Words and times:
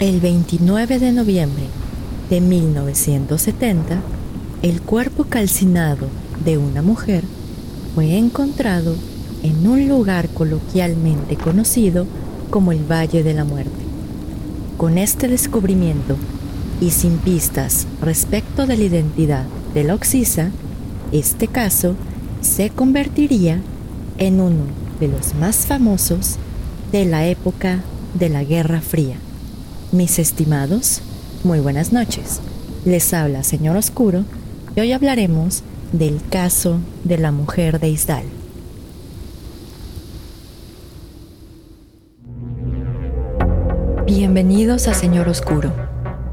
El 0.00 0.18
29 0.20 0.98
de 0.98 1.12
noviembre 1.12 1.62
de 2.28 2.40
1970, 2.40 4.00
el 4.62 4.82
cuerpo 4.82 5.22
calcinado 5.22 6.08
de 6.44 6.58
una 6.58 6.82
mujer 6.82 7.22
fue 7.94 8.18
encontrado 8.18 8.96
en 9.44 9.64
un 9.68 9.86
lugar 9.86 10.28
coloquialmente 10.30 11.36
conocido 11.36 12.08
como 12.50 12.72
el 12.72 12.80
Valle 12.90 13.22
de 13.22 13.34
la 13.34 13.44
Muerte. 13.44 13.70
Con 14.78 14.98
este 14.98 15.28
descubrimiento 15.28 16.16
y 16.80 16.90
sin 16.90 17.18
pistas 17.18 17.86
respecto 18.02 18.66
de 18.66 18.76
la 18.76 18.84
identidad 18.84 19.44
de 19.74 19.84
la 19.84 19.94
Oxisa, 19.94 20.50
este 21.12 21.46
caso 21.46 21.94
se 22.40 22.68
convertiría 22.68 23.60
en 24.18 24.40
uno 24.40 24.64
de 24.98 25.06
los 25.06 25.36
más 25.36 25.66
famosos 25.66 26.34
de 26.90 27.04
la 27.04 27.28
época 27.28 27.78
de 28.18 28.28
la 28.28 28.42
Guerra 28.42 28.80
Fría. 28.80 29.18
Mis 29.94 30.18
estimados, 30.18 31.02
muy 31.44 31.60
buenas 31.60 31.92
noches. 31.92 32.40
Les 32.84 33.14
habla 33.14 33.44
Señor 33.44 33.76
Oscuro 33.76 34.24
y 34.74 34.80
hoy 34.80 34.90
hablaremos 34.90 35.62
del 35.92 36.20
caso 36.30 36.80
de 37.04 37.16
la 37.16 37.30
mujer 37.30 37.78
de 37.78 37.90
Isdal. 37.90 38.24
Bienvenidos 44.04 44.88
a 44.88 44.94
Señor 44.94 45.28
Oscuro, 45.28 45.72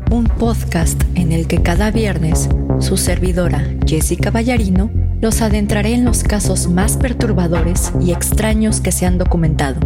un 0.10 0.24
podcast 0.24 1.00
en 1.14 1.32
el 1.32 1.46
que 1.46 1.62
cada 1.62 1.92
viernes 1.92 2.50
su 2.80 2.98
servidora 2.98 3.64
Jessica 3.86 4.32
Ballarino 4.32 4.90
los 5.22 5.44
adentraré 5.44 5.94
en 5.94 6.04
los 6.04 6.24
casos 6.24 6.68
más 6.68 6.98
perturbadores 6.98 7.92
y 8.02 8.12
extraños 8.12 8.82
que 8.82 8.92
se 8.92 9.06
han 9.06 9.20
documentado, 9.20 9.80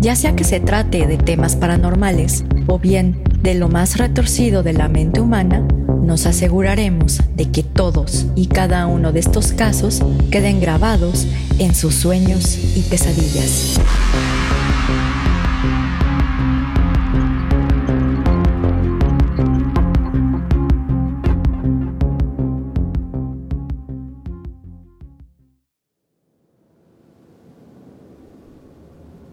ya 0.00 0.16
sea 0.16 0.34
que 0.34 0.44
se 0.44 0.60
trate 0.60 1.06
de 1.06 1.18
temas 1.18 1.56
paranormales 1.56 2.44
o 2.66 2.78
bien 2.78 3.22
de 3.42 3.54
lo 3.54 3.68
más 3.68 3.98
retorcido 3.98 4.62
de 4.62 4.72
la 4.72 4.88
mente 4.88 5.20
humana, 5.20 5.66
nos 6.02 6.26
aseguraremos 6.26 7.20
de 7.36 7.50
que 7.50 7.62
todos 7.62 8.26
y 8.34 8.46
cada 8.46 8.86
uno 8.86 9.12
de 9.12 9.20
estos 9.20 9.52
casos 9.52 10.02
queden 10.30 10.60
grabados 10.60 11.26
en 11.58 11.74
sus 11.74 11.94
sueños 11.94 12.58
y 12.76 12.80
pesadillas. 12.82 13.78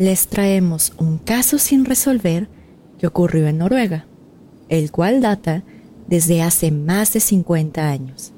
les 0.00 0.28
traemos 0.28 0.94
un 0.96 1.18
caso 1.18 1.58
sin 1.58 1.84
resolver 1.84 2.48
que 2.98 3.06
ocurrió 3.06 3.48
en 3.48 3.58
Noruega, 3.58 4.06
el 4.70 4.90
cual 4.90 5.20
data 5.20 5.62
desde 6.08 6.40
hace 6.40 6.70
más 6.70 7.12
de 7.12 7.20
50 7.20 7.86
años, 7.86 8.32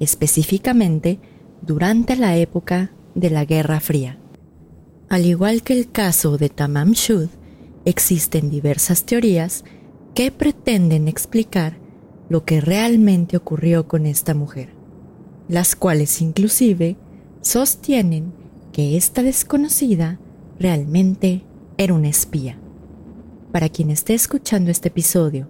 específicamente 0.00 1.18
durante 1.60 2.16
la 2.16 2.38
época 2.38 2.92
de 3.14 3.28
la 3.28 3.44
Guerra 3.44 3.78
Fría. 3.80 4.16
Al 5.10 5.26
igual 5.26 5.62
que 5.62 5.74
el 5.74 5.90
caso 5.90 6.38
de 6.38 6.48
Tamam 6.48 6.92
Shud, 6.92 7.28
existen 7.84 8.48
diversas 8.48 9.04
teorías 9.04 9.64
que 10.14 10.32
pretenden 10.32 11.08
explicar 11.08 11.76
lo 12.30 12.46
que 12.46 12.62
realmente 12.62 13.36
ocurrió 13.36 13.86
con 13.86 14.06
esta 14.06 14.32
mujer, 14.32 14.70
las 15.46 15.76
cuales 15.76 16.22
inclusive 16.22 16.96
sostienen 17.42 18.32
que 18.72 18.96
esta 18.96 19.22
desconocida 19.22 20.18
realmente 20.58 21.44
era 21.76 21.94
una 21.94 22.08
espía. 22.08 22.58
Para 23.52 23.68
quien 23.68 23.90
esté 23.90 24.14
escuchando 24.14 24.70
este 24.70 24.88
episodio 24.88 25.48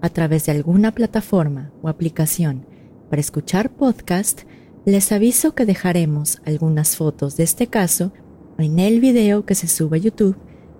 a 0.00 0.08
través 0.08 0.46
de 0.46 0.52
alguna 0.52 0.92
plataforma 0.92 1.70
o 1.82 1.88
aplicación 1.88 2.66
para 3.10 3.20
escuchar 3.20 3.70
podcast, 3.70 4.42
les 4.84 5.12
aviso 5.12 5.54
que 5.54 5.66
dejaremos 5.66 6.42
algunas 6.44 6.96
fotos 6.96 7.36
de 7.36 7.44
este 7.44 7.68
caso 7.68 8.12
en 8.58 8.78
el 8.78 9.00
video 9.00 9.46
que 9.46 9.54
se 9.54 9.68
sube 9.68 9.98
a 9.98 10.00
YouTube, 10.00 10.36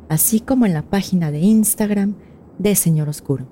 así 0.08 0.41
como 0.41 0.66
en 0.66 0.74
la 0.74 0.82
página 0.82 1.30
de 1.30 1.41
Instagram 1.41 2.16
de 2.58 2.74
Señor 2.74 3.08
Oscuro. 3.08 3.46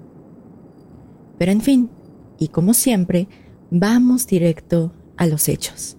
Pero 1.38 1.52
en 1.52 1.60
fin, 1.60 1.90
y 2.38 2.48
como 2.48 2.74
siempre, 2.74 3.28
vamos 3.70 4.26
directo 4.26 4.92
a 5.16 5.26
los 5.26 5.48
hechos. 5.48 5.96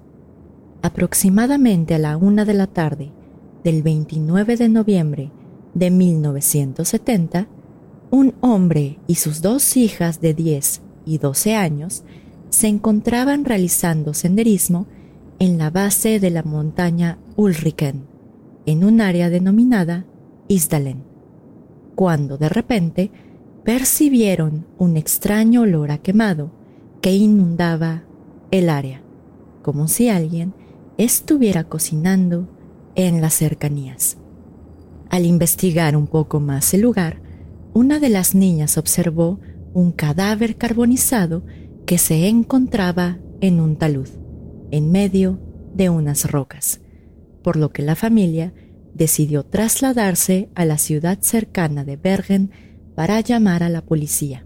Aproximadamente 0.81 1.95
a 1.95 1.99
la 1.99 2.17
una 2.17 2.45
de 2.45 2.53
la 2.53 2.67
tarde 2.67 3.11
del 3.63 3.83
29 3.83 4.57
de 4.57 4.69
noviembre 4.69 5.31
de 5.73 5.89
1970, 5.89 7.47
un 8.11 8.35
hombre 8.41 8.99
y 9.07 9.15
sus 9.15 9.41
dos 9.41 9.75
hijas 9.77 10.21
de 10.21 10.33
10 10.33 10.81
y 11.05 11.17
12 11.17 11.55
años 11.55 12.03
se 12.49 12.67
encontraban 12.67 13.45
realizando 13.45 14.13
senderismo 14.13 14.85
en 15.39 15.57
la 15.57 15.69
base 15.71 16.19
de 16.19 16.29
la 16.29 16.43
montaña 16.43 17.17
Ulriken, 17.35 18.05
en 18.65 18.83
un 18.83 19.01
área 19.01 19.29
denominada 19.29 20.05
Isdalen, 20.47 21.03
cuando 21.95 22.37
de 22.37 22.49
repente 22.49 23.11
percibieron 23.63 24.67
un 24.77 24.97
extraño 24.97 25.61
olor 25.61 25.91
a 25.91 25.97
quemado 25.97 26.51
que 27.01 27.15
inundaba 27.15 28.03
el 28.51 28.69
área, 28.69 29.01
como 29.63 29.87
si 29.87 30.09
alguien 30.09 30.53
estuviera 30.97 31.63
cocinando 31.63 32.47
en 32.95 33.21
las 33.21 33.33
cercanías. 33.33 34.17
Al 35.09 35.25
investigar 35.25 35.95
un 35.95 36.07
poco 36.07 36.39
más 36.39 36.73
el 36.73 36.81
lugar, 36.81 37.21
una 37.73 37.99
de 37.99 38.09
las 38.09 38.35
niñas 38.35 38.77
observó 38.77 39.39
un 39.73 39.91
cadáver 39.91 40.57
carbonizado 40.57 41.43
que 41.85 41.97
se 41.97 42.27
encontraba 42.27 43.19
en 43.41 43.59
un 43.59 43.75
talud, 43.77 44.07
en 44.71 44.91
medio 44.91 45.39
de 45.73 45.89
unas 45.89 46.31
rocas, 46.31 46.81
por 47.43 47.57
lo 47.57 47.71
que 47.71 47.81
la 47.81 47.95
familia 47.95 48.53
decidió 48.93 49.43
trasladarse 49.43 50.49
a 50.55 50.65
la 50.65 50.77
ciudad 50.77 51.19
cercana 51.21 51.83
de 51.83 51.97
Bergen 51.97 52.51
para 52.95 53.19
llamar 53.21 53.63
a 53.63 53.69
la 53.69 53.83
policía. 53.83 54.45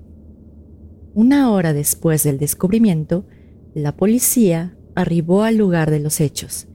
Una 1.14 1.52
hora 1.52 1.74
después 1.74 2.24
del 2.24 2.38
descubrimiento, 2.38 3.26
la 3.74 3.96
policía 3.96 4.78
arribó 4.96 5.44
al 5.44 5.58
lugar 5.58 5.92
de 5.92 6.00
los 6.00 6.22
hechos, 6.22 6.68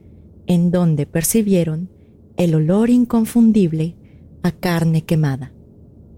en 0.47 0.70
donde 0.70 1.06
percibieron 1.06 1.91
el 2.36 2.54
olor 2.54 2.91
inconfundible 2.91 3.97
a 4.42 4.53
carne 4.53 5.04
quemada, 5.04 5.53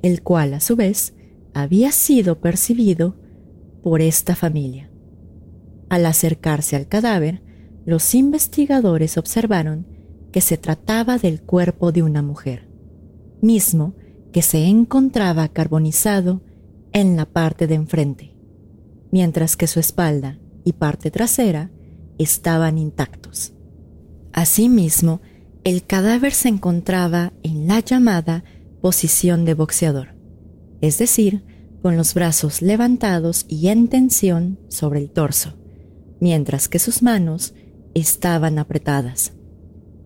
el 0.02 0.22
cual 0.22 0.54
a 0.54 0.60
su 0.60 0.76
vez 0.76 1.14
había 1.52 1.92
sido 1.92 2.40
percibido 2.40 3.16
por 3.82 4.00
esta 4.00 4.34
familia. 4.34 4.90
Al 5.88 6.06
acercarse 6.06 6.76
al 6.76 6.88
cadáver, 6.88 7.42
los 7.84 8.14
investigadores 8.14 9.18
observaron 9.18 9.86
que 10.32 10.40
se 10.40 10.56
trataba 10.56 11.18
del 11.18 11.42
cuerpo 11.42 11.92
de 11.92 12.02
una 12.02 12.22
mujer, 12.22 12.68
mismo 13.40 13.94
que 14.32 14.42
se 14.42 14.64
encontraba 14.64 15.48
carbonizado 15.48 16.42
en 16.92 17.16
la 17.16 17.26
parte 17.26 17.66
de 17.66 17.76
enfrente, 17.76 18.36
mientras 19.12 19.56
que 19.56 19.66
su 19.66 19.78
espalda 19.78 20.38
y 20.64 20.72
parte 20.72 21.10
trasera 21.10 21.70
estaban 22.18 22.78
intactos. 22.78 23.53
Asimismo, 24.34 25.20
el 25.62 25.86
cadáver 25.86 26.34
se 26.34 26.48
encontraba 26.48 27.32
en 27.44 27.68
la 27.68 27.78
llamada 27.78 28.42
posición 28.80 29.44
de 29.44 29.54
boxeador, 29.54 30.08
es 30.80 30.98
decir, 30.98 31.44
con 31.82 31.96
los 31.96 32.14
brazos 32.14 32.60
levantados 32.60 33.46
y 33.48 33.68
en 33.68 33.86
tensión 33.86 34.58
sobre 34.68 34.98
el 34.98 35.10
torso, 35.10 35.54
mientras 36.18 36.68
que 36.68 36.80
sus 36.80 37.00
manos 37.00 37.54
estaban 37.94 38.58
apretadas. 38.58 39.34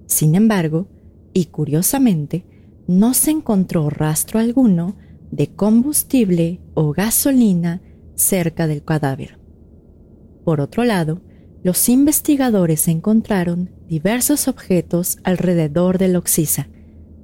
Sin 0.05 0.35
embargo, 0.35 0.89
y 1.33 1.47
curiosamente, 1.47 2.45
no 2.87 3.15
se 3.15 3.31
encontró 3.31 3.89
rastro 3.89 4.41
alguno 4.41 4.97
de 5.31 5.49
combustible 5.49 6.61
o 6.75 6.93
gasolina 6.93 7.81
cerca 8.15 8.67
del 8.67 8.85
cadáver. 8.85 9.39
Por 10.45 10.61
otro 10.61 10.85
lado, 10.85 11.23
los 11.63 11.89
investigadores 11.89 12.87
encontraron 12.89 13.71
diversos 13.89 14.49
objetos 14.49 15.19
alrededor 15.25 15.99
del 15.99 16.17
Oxisa, 16.17 16.69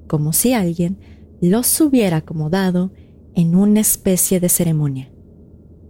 como 0.06 0.32
si 0.32 0.52
alguien 0.52 0.98
los 1.40 1.80
hubiera 1.80 2.18
acomodado 2.18 2.92
en 3.34 3.54
una 3.54 3.80
especie 3.80 4.40
de 4.40 4.48
ceremonia, 4.48 5.10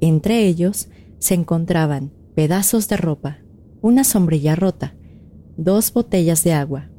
Entre 0.00 0.46
ellos 0.46 0.88
se 1.18 1.34
encontraban 1.34 2.12
pedazos 2.34 2.88
de 2.88 2.96
ropa, 2.96 3.38
una 3.80 4.04
sombrilla 4.04 4.56
rota, 4.56 4.94
dos 5.56 5.92
botellas 5.92 6.42
de 6.44 6.52
agua, 6.52 6.90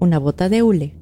una 0.00 0.18
bota 0.18 0.48
de 0.48 0.62
hule, 0.62 0.96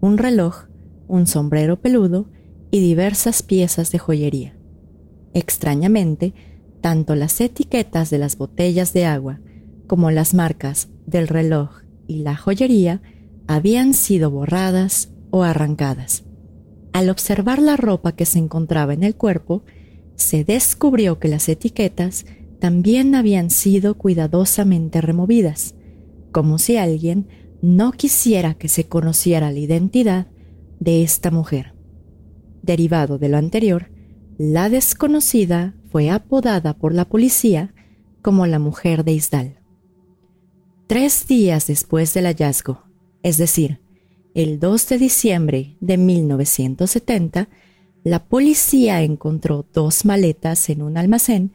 un 0.00 0.18
reloj, 0.18 0.66
un 1.08 1.26
sombrero 1.26 1.80
peludo 1.80 2.30
y 2.70 2.80
diversas 2.80 3.42
piezas 3.42 3.90
de 3.90 3.98
joyería. 3.98 4.56
Extrañamente, 5.34 6.34
tanto 6.82 7.14
las 7.14 7.40
etiquetas 7.40 8.10
de 8.10 8.18
las 8.18 8.36
botellas 8.36 8.92
de 8.92 9.06
agua 9.06 9.40
como 9.86 10.10
las 10.10 10.34
marcas 10.34 10.88
del 11.06 11.28
reloj 11.28 11.70
y 12.06 12.18
la 12.18 12.36
joyería 12.36 13.00
habían 13.46 13.94
sido 13.94 14.30
borradas 14.30 15.10
o 15.30 15.44
arrancadas. 15.44 16.24
Al 16.92 17.08
observar 17.08 17.60
la 17.60 17.76
ropa 17.78 18.12
que 18.12 18.26
se 18.26 18.38
encontraba 18.38 18.92
en 18.92 19.02
el 19.02 19.14
cuerpo, 19.14 19.64
se 20.16 20.44
descubrió 20.44 21.18
que 21.18 21.28
las 21.28 21.48
etiquetas 21.48 22.26
también 22.58 23.14
habían 23.14 23.50
sido 23.50 23.96
cuidadosamente 23.96 25.00
removidas, 25.00 25.74
como 26.32 26.58
si 26.58 26.76
alguien 26.76 27.28
no 27.62 27.92
quisiera 27.92 28.54
que 28.54 28.68
se 28.68 28.88
conociera 28.88 29.50
la 29.50 29.58
identidad 29.58 30.26
de 30.80 31.02
esta 31.02 31.30
mujer. 31.30 31.74
Derivado 32.62 33.18
de 33.18 33.28
lo 33.28 33.38
anterior, 33.38 33.90
la 34.36 34.68
desconocida 34.68 35.74
fue 35.92 36.08
apodada 36.08 36.72
por 36.72 36.94
la 36.94 37.04
policía 37.04 37.74
como 38.22 38.46
la 38.46 38.58
mujer 38.58 39.04
de 39.04 39.12
Isdal. 39.12 39.58
Tres 40.86 41.26
días 41.26 41.66
después 41.66 42.14
del 42.14 42.24
hallazgo, 42.24 42.84
es 43.22 43.36
decir, 43.36 43.78
el 44.34 44.58
2 44.58 44.88
de 44.88 44.98
diciembre 44.98 45.76
de 45.80 45.98
1970, 45.98 47.50
la 48.04 48.24
policía 48.24 49.02
encontró 49.02 49.66
dos 49.70 50.06
maletas 50.06 50.70
en 50.70 50.80
un 50.80 50.96
almacén 50.96 51.52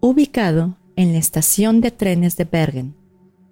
ubicado 0.00 0.78
en 0.96 1.12
la 1.12 1.18
estación 1.18 1.82
de 1.82 1.90
trenes 1.90 2.38
de 2.38 2.44
Bergen, 2.44 2.96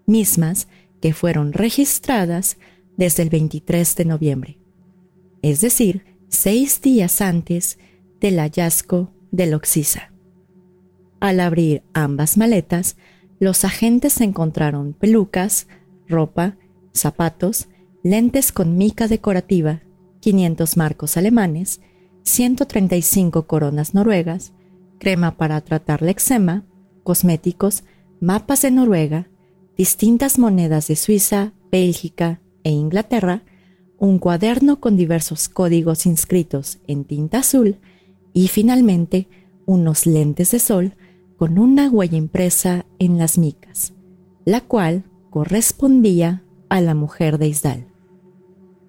mismas 0.06 0.66
que 1.02 1.12
fueron 1.12 1.52
registradas 1.52 2.56
desde 2.96 3.22
el 3.22 3.28
23 3.28 3.96
de 3.96 4.04
noviembre, 4.06 4.58
es 5.42 5.60
decir, 5.60 6.04
seis 6.28 6.80
días 6.80 7.20
antes 7.20 7.78
del 8.18 8.38
hallazgo 8.38 9.12
del 9.30 9.52
Oxisa. 9.52 10.11
Al 11.22 11.38
abrir 11.38 11.84
ambas 11.92 12.36
maletas, 12.36 12.96
los 13.38 13.64
agentes 13.64 14.20
encontraron 14.20 14.92
pelucas, 14.92 15.68
ropa, 16.08 16.56
zapatos, 16.92 17.68
lentes 18.02 18.50
con 18.50 18.76
mica 18.76 19.06
decorativa, 19.06 19.82
500 20.18 20.76
marcos 20.76 21.16
alemanes, 21.16 21.80
135 22.24 23.46
coronas 23.46 23.94
noruegas, 23.94 24.52
crema 24.98 25.36
para 25.36 25.60
tratar 25.60 26.02
la 26.02 26.10
eczema, 26.10 26.64
cosméticos, 27.04 27.84
mapas 28.18 28.62
de 28.62 28.72
Noruega, 28.72 29.28
distintas 29.76 30.40
monedas 30.40 30.88
de 30.88 30.96
Suiza, 30.96 31.52
Bélgica 31.70 32.40
e 32.64 32.70
Inglaterra, 32.70 33.44
un 33.96 34.18
cuaderno 34.18 34.80
con 34.80 34.96
diversos 34.96 35.48
códigos 35.48 36.04
inscritos 36.04 36.80
en 36.88 37.04
tinta 37.04 37.38
azul 37.38 37.78
y 38.32 38.48
finalmente 38.48 39.28
unos 39.66 40.04
lentes 40.04 40.50
de 40.50 40.58
sol 40.58 40.94
con 41.42 41.58
una 41.58 41.90
huella 41.90 42.16
impresa 42.16 42.86
en 43.00 43.18
las 43.18 43.36
micas, 43.36 43.94
la 44.44 44.60
cual 44.60 45.02
correspondía 45.28 46.44
a 46.68 46.80
la 46.80 46.94
mujer 46.94 47.36
de 47.38 47.48
Isdal. 47.48 47.88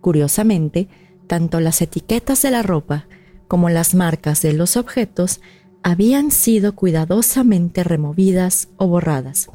Curiosamente, 0.01 0.87
tanto 1.25 1.59
las 1.59 1.81
etiquetas 1.81 2.43
de 2.43 2.51
la 2.51 2.61
ropa 2.61 3.07
como 3.47 3.69
las 3.69 3.95
marcas 3.95 4.43
de 4.43 4.53
los 4.53 4.77
objetos 4.77 5.41
habían 5.81 6.29
sido 6.29 6.75
cuidadosamente 6.75 7.83
removidas 7.83 8.69
o 8.77 8.85
borradas, 8.85 9.49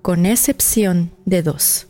con 0.00 0.24
excepción 0.24 1.10
de 1.24 1.42
dos, 1.42 1.88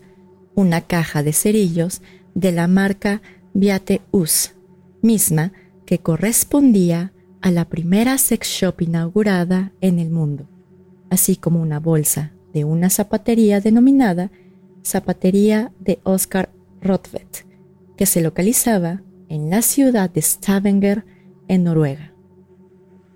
una 0.55 0.81
caja 0.81 1.23
de 1.23 1.35
cerillos 1.35 2.01
de 2.35 2.53
la 2.53 2.67
marca 2.67 3.21
Viate 3.53 4.01
Us, 4.11 4.55
misma 5.03 5.53
que 5.85 5.99
correspondía 5.99 7.13
a 7.43 7.51
la 7.51 7.65
primera 7.67 8.19
sex 8.19 8.49
shop 8.49 8.83
inaugurada 8.83 9.73
en 9.81 9.99
el 9.99 10.11
mundo, 10.11 10.49
así 11.09 11.37
como 11.37 11.61
una 11.61 11.81
bolsa 11.81 12.33
de 12.53 12.65
una 12.65 12.91
zapatería 12.91 13.61
denominada 13.61 14.31
Zapatería 14.83 15.73
de 15.79 16.01
Oscar 16.05 16.51
Rothwett, 16.81 17.47
que 17.97 18.07
se 18.07 18.23
localizaba 18.23 19.03
en 19.29 19.51
la 19.51 19.63
ciudad 19.63 20.11
de 20.11 20.23
Stavanger, 20.23 21.05
en 21.49 21.65
Noruega. 21.65 22.15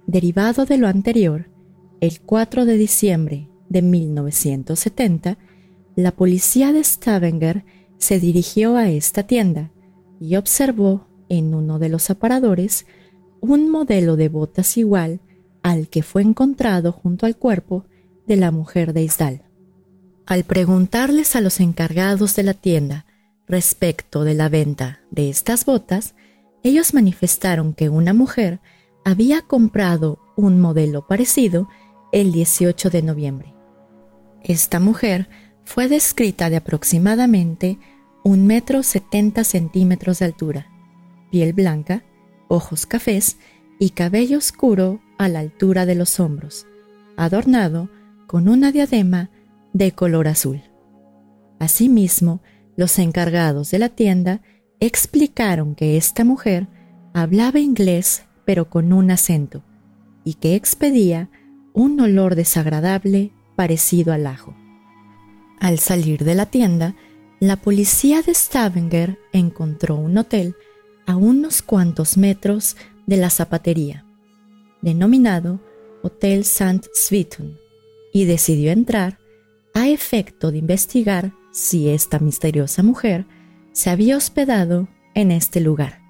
Derivado 0.06 0.66
de 0.66 0.76
lo 0.76 0.88
anterior, 0.88 1.48
el 2.00 2.20
4 2.20 2.66
de 2.66 2.76
diciembre 2.76 3.48
de 3.68 3.82
1970, 3.82 5.38
la 5.96 6.12
policía 6.12 6.72
de 6.72 6.84
Stavanger 6.84 7.64
se 7.98 8.20
dirigió 8.20 8.76
a 8.76 8.90
esta 8.90 9.22
tienda 9.22 9.70
y 10.20 10.36
observó 10.36 11.06
en 11.28 11.54
uno 11.54 11.78
de 11.78 11.88
los 11.88 12.10
aparadores 12.10 12.86
un 13.46 13.68
modelo 13.68 14.16
de 14.16 14.30
botas 14.30 14.78
igual 14.78 15.20
al 15.62 15.88
que 15.88 16.02
fue 16.02 16.22
encontrado 16.22 16.92
junto 16.92 17.26
al 17.26 17.36
cuerpo 17.36 17.84
de 18.26 18.36
la 18.36 18.50
mujer 18.50 18.94
de 18.94 19.02
Isdal. 19.02 19.42
Al 20.24 20.44
preguntarles 20.44 21.36
a 21.36 21.42
los 21.42 21.60
encargados 21.60 22.34
de 22.36 22.42
la 22.42 22.54
tienda 22.54 23.04
respecto 23.46 24.24
de 24.24 24.32
la 24.32 24.48
venta 24.48 25.00
de 25.10 25.28
estas 25.28 25.66
botas, 25.66 26.14
ellos 26.62 26.94
manifestaron 26.94 27.74
que 27.74 27.90
una 27.90 28.14
mujer 28.14 28.60
había 29.04 29.42
comprado 29.42 30.20
un 30.36 30.58
modelo 30.58 31.06
parecido 31.06 31.68
el 32.12 32.32
18 32.32 32.88
de 32.88 33.02
noviembre. 33.02 33.54
Esta 34.42 34.80
mujer 34.80 35.28
fue 35.64 35.88
descrita 35.88 36.48
de 36.48 36.56
aproximadamente 36.56 37.78
un 38.24 38.46
metro 38.46 38.82
setenta 38.82 39.44
centímetros 39.44 40.20
de 40.20 40.24
altura, 40.24 40.66
piel 41.30 41.52
blanca, 41.52 42.04
ojos 42.48 42.86
cafés 42.86 43.38
y 43.78 43.90
cabello 43.90 44.38
oscuro 44.38 45.00
a 45.18 45.28
la 45.28 45.40
altura 45.40 45.86
de 45.86 45.94
los 45.94 46.20
hombros, 46.20 46.66
adornado 47.16 47.90
con 48.26 48.48
una 48.48 48.72
diadema 48.72 49.30
de 49.72 49.92
color 49.92 50.28
azul. 50.28 50.62
Asimismo, 51.58 52.42
los 52.76 52.98
encargados 52.98 53.70
de 53.70 53.78
la 53.78 53.88
tienda 53.88 54.40
explicaron 54.80 55.74
que 55.74 55.96
esta 55.96 56.24
mujer 56.24 56.68
hablaba 57.12 57.60
inglés 57.60 58.24
pero 58.44 58.68
con 58.68 58.92
un 58.92 59.10
acento 59.10 59.62
y 60.24 60.34
que 60.34 60.54
expedía 60.54 61.30
un 61.72 62.00
olor 62.00 62.34
desagradable 62.34 63.32
parecido 63.56 64.12
al 64.12 64.26
ajo. 64.26 64.54
Al 65.60 65.78
salir 65.78 66.24
de 66.24 66.34
la 66.34 66.46
tienda, 66.46 66.94
la 67.40 67.56
policía 67.56 68.22
de 68.22 68.34
Stavanger 68.34 69.18
encontró 69.32 69.96
un 69.96 70.16
hotel 70.18 70.56
a 71.06 71.16
unos 71.16 71.62
cuantos 71.62 72.16
metros 72.16 72.76
de 73.06 73.16
la 73.16 73.30
zapatería, 73.30 74.04
denominado 74.82 75.60
Hotel 76.02 76.40
St. 76.40 76.88
Svitun, 76.94 77.58
y 78.12 78.24
decidió 78.26 78.70
entrar 78.70 79.18
a 79.74 79.88
efecto 79.88 80.52
de 80.52 80.58
investigar 80.58 81.32
si 81.52 81.88
esta 81.88 82.18
misteriosa 82.18 82.82
mujer 82.82 83.26
se 83.72 83.90
había 83.90 84.16
hospedado 84.16 84.88
en 85.14 85.30
este 85.30 85.60
lugar. 85.60 86.00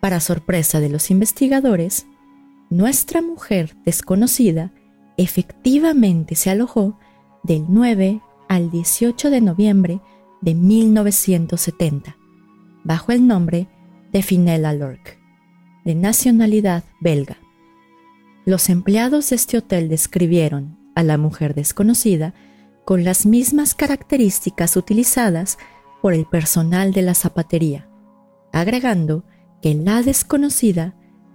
Para 0.00 0.20
sorpresa 0.20 0.80
de 0.80 0.88
los 0.88 1.10
investigadores, 1.10 2.06
nuestra 2.70 3.22
mujer 3.22 3.76
desconocida 3.84 4.72
efectivamente 5.16 6.34
se 6.34 6.50
alojó 6.50 6.98
del 7.42 7.64
9 7.68 8.20
al 8.48 8.70
18 8.70 9.30
de 9.30 9.40
noviembre 9.40 10.00
de 10.40 10.54
1970, 10.54 12.16
bajo 12.84 13.12
el 13.12 13.26
nombre 13.26 13.68
de 14.12 14.22
Finella 14.22 14.72
Lork, 14.72 15.18
de 15.84 15.94
nacionalidad 15.94 16.84
belga. 17.00 17.38
Los 18.44 18.68
empleados 18.68 19.30
de 19.30 19.36
este 19.36 19.58
hotel 19.58 19.88
describieron 19.88 20.78
a 20.94 21.02
la 21.02 21.18
mujer 21.18 21.54
desconocida 21.54 22.34
con 22.84 23.04
las 23.04 23.26
mismas 23.26 23.74
características 23.74 24.76
utilizadas 24.76 25.58
por 26.00 26.14
el 26.14 26.24
personal 26.24 26.92
de 26.92 27.02
la 27.02 27.14
zapatería, 27.14 27.88
agregando 28.52 29.24
que 29.60 29.74
la 29.74 30.02
desconocida 30.02 30.94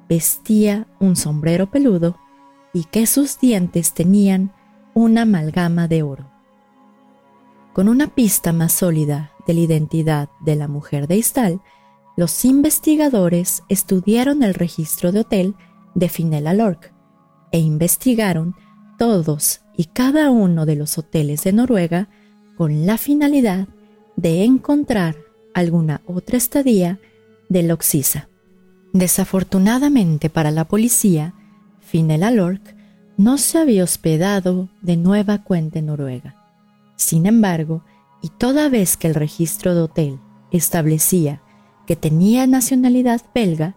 vestía 0.09 0.87
un 0.99 1.15
sombrero 1.15 1.69
peludo 1.69 2.17
y 2.73 2.85
que 2.85 3.05
sus 3.05 3.39
dientes 3.39 3.93
tenían 3.93 4.51
una 4.93 5.23
amalgama 5.23 5.87
de 5.87 6.03
oro. 6.03 6.31
Con 7.73 7.87
una 7.87 8.07
pista 8.07 8.53
más 8.53 8.73
sólida 8.73 9.31
de 9.45 9.53
la 9.53 9.59
identidad 9.59 10.29
de 10.41 10.55
la 10.55 10.67
mujer 10.67 11.07
de 11.07 11.17
Istal, 11.17 11.61
los 12.15 12.45
investigadores 12.45 13.63
estudiaron 13.69 14.43
el 14.43 14.53
registro 14.53 15.11
de 15.11 15.21
hotel 15.21 15.55
de 15.95 16.09
Finella 16.09 16.53
Lork 16.53 16.93
e 17.51 17.59
investigaron 17.59 18.55
todos 18.97 19.61
y 19.75 19.85
cada 19.85 20.29
uno 20.29 20.65
de 20.65 20.75
los 20.75 20.97
hoteles 20.97 21.43
de 21.43 21.53
Noruega 21.53 22.09
con 22.57 22.85
la 22.85 22.97
finalidad 22.97 23.67
de 24.15 24.43
encontrar 24.43 25.15
alguna 25.53 26.01
otra 26.05 26.37
estadía 26.37 26.99
del 27.49 27.71
Oxisa. 27.71 28.29
Desafortunadamente 28.93 30.29
para 30.29 30.51
la 30.51 30.65
policía, 30.65 31.33
Finela 31.79 32.31
Lork 32.31 32.75
no 33.17 33.37
se 33.37 33.57
había 33.57 33.83
hospedado 33.83 34.69
de 34.81 34.97
nueva 34.97 35.43
cuenta 35.43 35.79
en 35.79 35.87
Noruega. 35.87 36.35
Sin 36.95 37.25
embargo, 37.25 37.83
y 38.21 38.29
toda 38.29 38.69
vez 38.69 38.97
que 38.97 39.07
el 39.07 39.15
registro 39.15 39.75
de 39.75 39.81
hotel 39.81 40.19
establecía 40.51 41.41
que 41.85 41.95
tenía 41.95 42.47
nacionalidad 42.47 43.21
belga, 43.33 43.75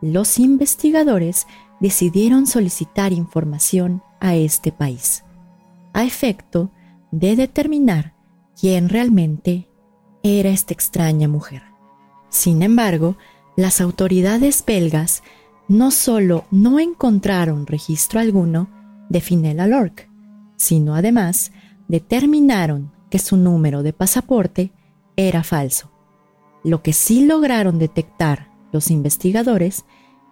los 0.00 0.38
investigadores 0.38 1.46
decidieron 1.80 2.46
solicitar 2.46 3.12
información 3.12 4.02
a 4.20 4.34
este 4.36 4.72
país, 4.72 5.24
a 5.92 6.04
efecto 6.04 6.70
de 7.10 7.36
determinar 7.36 8.14
quién 8.58 8.88
realmente 8.88 9.68
era 10.22 10.50
esta 10.50 10.74
extraña 10.74 11.28
mujer. 11.28 11.62
Sin 12.28 12.62
embargo, 12.62 13.16
las 13.56 13.80
autoridades 13.80 14.64
belgas 14.66 15.22
no 15.68 15.90
solo 15.90 16.44
no 16.50 16.80
encontraron 16.80 17.66
registro 17.66 18.20
alguno 18.20 18.68
de 19.08 19.20
Finella 19.20 19.66
Lork, 19.66 20.08
sino 20.56 20.94
además 20.94 21.52
determinaron 21.88 22.92
que 23.10 23.18
su 23.18 23.36
número 23.36 23.82
de 23.82 23.92
pasaporte 23.92 24.72
era 25.16 25.42
falso. 25.42 25.90
Lo 26.64 26.82
que 26.82 26.92
sí 26.92 27.24
lograron 27.24 27.78
detectar 27.78 28.48
los 28.72 28.90
investigadores 28.90 29.84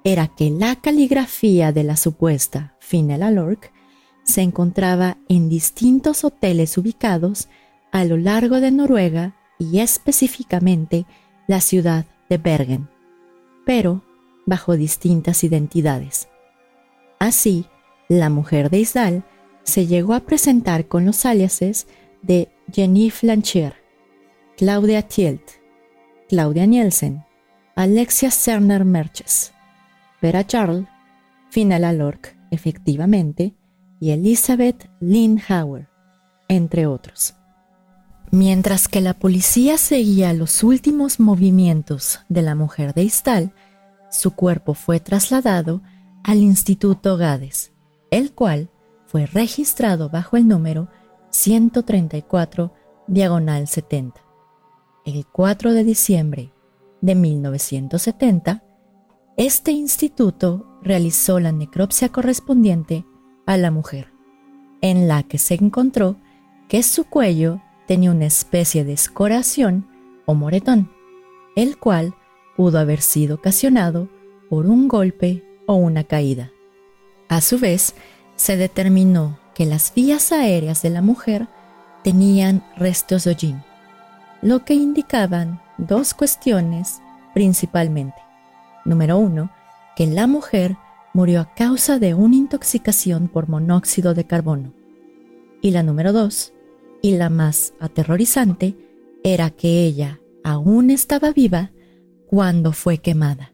era 0.04 0.28
que 0.28 0.50
la 0.50 0.76
caligrafía 0.76 1.72
de 1.72 1.84
la 1.84 1.96
supuesta 1.96 2.76
Finella 2.80 3.30
Lork 3.30 3.72
se 4.22 4.42
encontraba 4.42 5.18
en 5.28 5.48
distintos 5.48 6.24
hoteles 6.24 6.76
ubicados 6.78 7.48
a 7.92 8.04
lo 8.04 8.16
largo 8.16 8.60
de 8.60 8.70
Noruega 8.70 9.36
y 9.58 9.78
específicamente 9.78 11.06
la 11.46 11.60
ciudad 11.60 12.06
de 12.28 12.38
Bergen, 12.38 12.88
pero 13.64 14.02
bajo 14.46 14.76
distintas 14.76 15.44
identidades. 15.44 16.28
Así, 17.18 17.66
la 18.08 18.30
mujer 18.30 18.70
de 18.70 18.80
Isdal 18.80 19.24
se 19.62 19.86
llegó 19.86 20.14
a 20.14 20.20
presentar 20.20 20.86
con 20.86 21.04
los 21.04 21.24
aliases 21.24 21.86
de 22.22 22.48
Jenny 22.72 23.10
Flancher, 23.10 23.74
Claudia 24.56 25.02
Tielt, 25.02 25.42
Claudia 26.28 26.66
Nielsen, 26.66 27.24
Alexia 27.76 28.30
Cerner 28.30 28.84
Merches, 28.84 29.52
Vera 30.20 30.44
Charles, 30.44 30.86
Finala 31.50 31.92
Lork, 31.92 32.36
efectivamente, 32.50 33.54
y 34.00 34.10
Elizabeth 34.10 34.90
Lynn 35.00 35.40
Hauer, 35.48 35.88
entre 36.48 36.86
otros. 36.86 37.34
Mientras 38.32 38.88
que 38.88 39.00
la 39.00 39.14
policía 39.14 39.78
seguía 39.78 40.32
los 40.32 40.64
últimos 40.64 41.20
movimientos 41.20 42.20
de 42.28 42.42
la 42.42 42.54
mujer 42.56 42.92
de 42.92 43.04
Istal, 43.04 43.52
su 44.10 44.32
cuerpo 44.32 44.74
fue 44.74 44.98
trasladado 44.98 45.80
al 46.24 46.38
Instituto 46.38 47.16
Gades, 47.16 47.72
el 48.10 48.32
cual 48.32 48.68
fue 49.06 49.26
registrado 49.26 50.10
bajo 50.10 50.36
el 50.36 50.48
número 50.48 50.88
134 51.30 52.72
diagonal 53.06 53.68
70. 53.68 54.25
El 55.06 55.24
4 55.24 55.72
de 55.72 55.84
diciembre 55.84 56.52
de 57.00 57.14
1970, 57.14 58.64
este 59.36 59.70
instituto 59.70 60.80
realizó 60.82 61.38
la 61.38 61.52
necropsia 61.52 62.08
correspondiente 62.08 63.06
a 63.46 63.56
la 63.56 63.70
mujer, 63.70 64.12
en 64.80 65.06
la 65.06 65.22
que 65.22 65.38
se 65.38 65.54
encontró 65.54 66.16
que 66.68 66.82
su 66.82 67.04
cuello 67.04 67.62
tenía 67.86 68.10
una 68.10 68.26
especie 68.26 68.84
de 68.84 68.94
escoración 68.94 69.86
o 70.24 70.34
moretón, 70.34 70.90
el 71.54 71.78
cual 71.78 72.16
pudo 72.56 72.80
haber 72.80 73.00
sido 73.00 73.36
ocasionado 73.36 74.08
por 74.50 74.66
un 74.66 74.88
golpe 74.88 75.44
o 75.66 75.76
una 75.76 76.02
caída. 76.02 76.50
A 77.28 77.40
su 77.42 77.60
vez, 77.60 77.94
se 78.34 78.56
determinó 78.56 79.38
que 79.54 79.66
las 79.66 79.94
vías 79.94 80.32
aéreas 80.32 80.82
de 80.82 80.90
la 80.90 81.00
mujer 81.00 81.46
tenían 82.02 82.64
restos 82.76 83.22
de 83.22 83.30
hollín, 83.30 83.62
lo 84.42 84.64
que 84.64 84.74
indicaban 84.74 85.60
dos 85.78 86.14
cuestiones 86.14 87.00
principalmente. 87.34 88.16
Número 88.84 89.18
uno, 89.18 89.50
que 89.96 90.06
la 90.06 90.26
mujer 90.26 90.76
murió 91.12 91.40
a 91.40 91.54
causa 91.54 91.98
de 91.98 92.14
una 92.14 92.36
intoxicación 92.36 93.28
por 93.28 93.48
monóxido 93.48 94.14
de 94.14 94.24
carbono. 94.24 94.72
Y 95.62 95.70
la 95.70 95.82
número 95.82 96.12
dos, 96.12 96.52
y 97.02 97.16
la 97.16 97.30
más 97.30 97.74
aterrorizante, 97.80 98.76
era 99.24 99.50
que 99.50 99.84
ella 99.84 100.20
aún 100.44 100.90
estaba 100.90 101.32
viva 101.32 101.72
cuando 102.26 102.72
fue 102.72 102.98
quemada. 102.98 103.52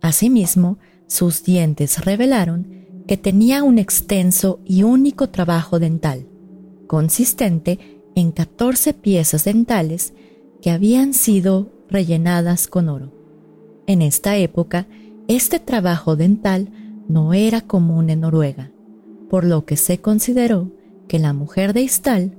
Asimismo, 0.00 0.78
sus 1.06 1.44
dientes 1.44 2.04
revelaron 2.04 3.02
que 3.06 3.16
tenía 3.16 3.62
un 3.62 3.78
extenso 3.78 4.60
y 4.64 4.82
único 4.82 5.28
trabajo 5.28 5.78
dental, 5.78 6.26
consistente 6.86 7.99
en 8.20 8.32
14 8.32 8.92
piezas 8.92 9.44
dentales 9.44 10.12
que 10.60 10.70
habían 10.70 11.14
sido 11.14 11.72
rellenadas 11.88 12.68
con 12.68 12.90
oro. 12.90 13.12
En 13.86 14.02
esta 14.02 14.36
época, 14.36 14.86
este 15.26 15.58
trabajo 15.58 16.16
dental 16.16 16.68
no 17.08 17.32
era 17.32 17.62
común 17.62 18.10
en 18.10 18.20
Noruega, 18.20 18.72
por 19.30 19.44
lo 19.44 19.64
que 19.64 19.78
se 19.78 20.02
consideró 20.02 20.70
que 21.08 21.18
la 21.18 21.32
mujer 21.32 21.72
de 21.72 21.80
Istal 21.80 22.36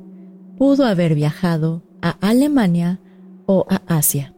pudo 0.56 0.86
haber 0.86 1.16
viajado 1.16 1.82
a 2.00 2.12
Alemania 2.22 3.00
o 3.48 3.66
a 3.68 3.82
Asia. 3.88 4.36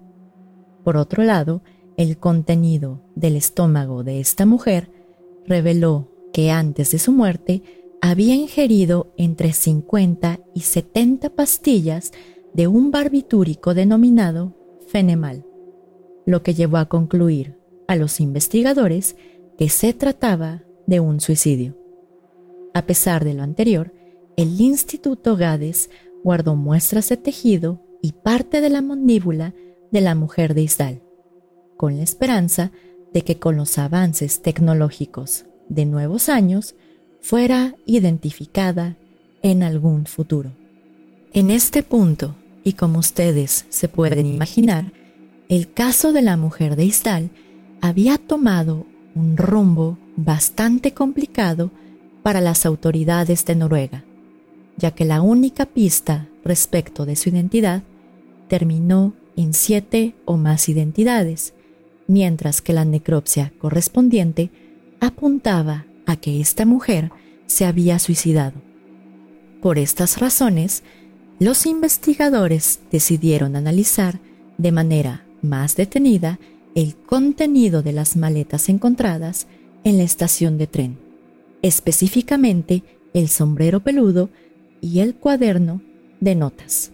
Por 0.85 0.95
otro 0.95 1.23
lado, 1.23 1.61
el 1.97 2.17
contenido 2.17 3.01
del 3.15 3.35
estómago 3.35 4.05
de 4.05 4.21
esta 4.21 4.45
mujer 4.45 4.89
reveló 5.45 6.07
que 6.31 6.51
antes 6.51 6.91
de 6.91 6.99
su 6.99 7.11
muerte 7.11 7.82
había 8.05 8.35
ingerido 8.35 9.13
entre 9.15 9.53
50 9.53 10.41
y 10.53 10.59
70 10.59 11.29
pastillas 11.29 12.11
de 12.53 12.67
un 12.67 12.91
barbitúrico 12.91 13.73
denominado 13.73 14.57
fenemal, 14.87 15.45
lo 16.25 16.43
que 16.43 16.53
llevó 16.53 16.79
a 16.79 16.89
concluir 16.89 17.57
a 17.87 17.95
los 17.95 18.19
investigadores 18.19 19.15
que 19.57 19.69
se 19.69 19.93
trataba 19.93 20.63
de 20.85 20.99
un 20.99 21.21
suicidio. 21.21 21.77
A 22.73 22.85
pesar 22.85 23.23
de 23.23 23.35
lo 23.35 23.41
anterior, 23.41 23.93
el 24.35 24.59
Instituto 24.59 25.37
Gades 25.37 25.89
guardó 26.25 26.57
muestras 26.57 27.07
de 27.07 27.15
tejido 27.15 27.79
y 28.01 28.11
parte 28.11 28.59
de 28.59 28.69
la 28.69 28.81
mandíbula 28.81 29.53
de 29.93 30.01
la 30.01 30.13
mujer 30.13 30.55
de 30.55 30.63
Isdal 30.63 31.03
con 31.77 31.95
la 31.95 32.03
esperanza 32.03 32.73
de 33.13 33.21
que 33.21 33.39
con 33.39 33.55
los 33.55 33.77
avances 33.77 34.41
tecnológicos 34.41 35.45
de 35.69 35.85
nuevos 35.85 36.27
años 36.27 36.75
fuera 37.23 37.73
identificada 37.85 38.97
en 39.41 39.63
algún 39.63 40.05
futuro. 40.05 40.51
En 41.31 41.51
este 41.51 41.81
punto, 41.81 42.35
y 42.65 42.73
como 42.73 42.99
ustedes 42.99 43.65
se 43.69 43.87
pueden 43.87 44.25
imaginar, 44.25 44.91
el 45.47 45.71
caso 45.71 46.11
de 46.11 46.21
la 46.21 46.35
mujer 46.35 46.75
de 46.75 46.83
Isdal 46.83 47.29
había 47.79 48.17
tomado 48.17 48.85
un 49.15 49.37
rumbo 49.37 49.97
bastante 50.17 50.93
complicado 50.93 51.71
para 52.23 52.41
las 52.41 52.65
autoridades 52.65 53.45
de 53.45 53.55
Noruega, 53.55 54.03
ya 54.75 54.91
que 54.91 55.05
la 55.05 55.21
única 55.21 55.65
pista 55.65 56.27
respecto 56.43 57.05
de 57.05 57.15
su 57.15 57.29
identidad 57.29 57.83
terminó 58.49 59.13
en 59.37 59.53
siete 59.53 60.13
o 60.25 60.35
más 60.35 60.67
identidades, 60.67 61.53
mientras 62.05 62.61
que 62.61 62.73
la 62.73 62.83
necropsia 62.83 63.53
correspondiente 63.59 64.51
apuntaba 64.99 65.85
a 66.05 66.15
que 66.15 66.41
esta 66.41 66.65
mujer 66.65 67.11
se 67.45 67.65
había 67.65 67.99
suicidado. 67.99 68.61
Por 69.61 69.77
estas 69.77 70.19
razones, 70.19 70.83
los 71.39 71.65
investigadores 71.65 72.81
decidieron 72.91 73.55
analizar 73.55 74.19
de 74.57 74.71
manera 74.71 75.25
más 75.41 75.75
detenida 75.75 76.39
el 76.75 76.95
contenido 76.95 77.81
de 77.81 77.93
las 77.93 78.15
maletas 78.15 78.69
encontradas 78.69 79.47
en 79.83 79.97
la 79.97 80.03
estación 80.03 80.57
de 80.57 80.67
tren, 80.67 80.97
específicamente 81.61 82.83
el 83.13 83.27
sombrero 83.29 83.81
peludo 83.81 84.29
y 84.81 84.99
el 84.99 85.15
cuaderno 85.15 85.81
de 86.19 86.35
notas. 86.35 86.91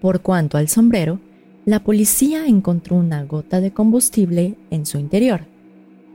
Por 0.00 0.20
cuanto 0.20 0.58
al 0.58 0.68
sombrero, 0.68 1.20
la 1.64 1.82
policía 1.82 2.46
encontró 2.46 2.96
una 2.96 3.22
gota 3.24 3.60
de 3.60 3.72
combustible 3.72 4.56
en 4.70 4.86
su 4.86 4.98
interior, 4.98 5.42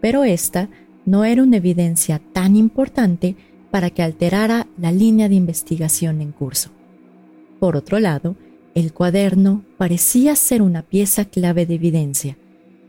pero 0.01 0.23
esta 0.23 0.69
no 1.05 1.23
era 1.23 1.43
una 1.43 1.57
evidencia 1.57 2.21
tan 2.33 2.55
importante 2.55 3.35
para 3.71 3.89
que 3.89 4.03
alterara 4.03 4.67
la 4.77 4.91
línea 4.91 5.29
de 5.29 5.35
investigación 5.35 6.21
en 6.21 6.31
curso. 6.31 6.69
Por 7.59 7.75
otro 7.75 7.99
lado, 7.99 8.35
el 8.73 8.91
cuaderno 8.93 9.63
parecía 9.77 10.35
ser 10.35 10.61
una 10.61 10.81
pieza 10.81 11.25
clave 11.25 11.65
de 11.65 11.75
evidencia, 11.75 12.37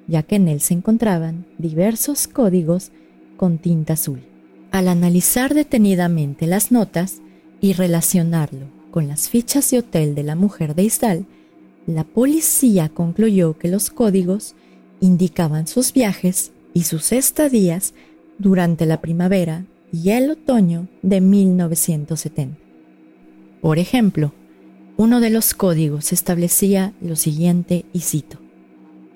ya 0.09 0.23
que 0.23 0.37
en 0.37 0.49
él 0.49 0.61
se 0.61 0.75
encontraban 0.75 1.47
diversos 1.59 2.27
códigos 2.27 2.91
con 3.37 3.59
tinta 3.59 3.93
azul. 3.93 4.21
Al 4.73 4.89
analizar 4.89 5.55
detenidamente 5.55 6.47
las 6.47 6.73
notas 6.73 7.21
y 7.61 7.73
relacionarlo 7.73 8.67
con 8.91 9.09
las 9.09 9.29
fichas 9.29 9.71
de 9.71 9.79
hotel 9.79 10.15
de 10.15 10.23
la 10.23 10.35
mujer 10.35 10.75
de 10.75 10.85
Isdal, 10.85 11.27
la 11.87 12.05
policía 12.05 12.89
concluyó 12.89 13.57
que 13.57 13.69
los 13.69 13.91
códigos 13.91 14.55
indicaban 15.01 15.67
sus 15.67 15.93
viajes 15.93 16.53
y 16.75 16.83
sus 16.83 17.13
estadías 17.13 17.95
durante 18.39 18.87
la 18.87 19.01
primavera 19.01 19.65
y 19.93 20.11
el 20.11 20.31
otoño 20.31 20.89
de 21.03 21.21
1970. 21.21 22.59
Por 23.61 23.79
ejemplo, 23.79 24.33
uno 24.97 25.21
de 25.21 25.31
los 25.31 25.55
códigos 25.55 26.13
establecía 26.13 26.93
lo 27.01 27.17
siguiente 27.17 27.85
y 27.93 28.01
cito, 28.01 28.39